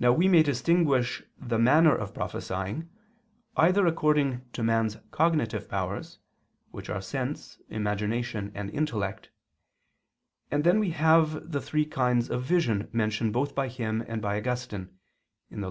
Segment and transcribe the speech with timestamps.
[0.00, 2.88] Now we may distinguish the manner of prophesying
[3.58, 6.18] either according to man's cognitive powers,
[6.70, 9.28] which are sense, imagination, and intellect,
[10.50, 14.38] and then we have the three kinds of vision mentioned both by him and by
[14.38, 14.88] Augustine
[15.50, 15.58] (Gen.
[15.58, 15.62] ad lit.